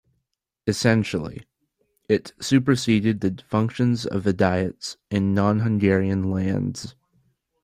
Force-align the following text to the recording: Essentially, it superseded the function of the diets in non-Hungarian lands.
Essentially, 0.65 1.43
it 2.09 2.33
superseded 2.41 3.19
the 3.21 3.37
function 3.47 3.95
of 4.09 4.23
the 4.23 4.33
diets 4.33 4.97
in 5.11 5.35
non-Hungarian 5.35 6.31
lands. 6.31 6.95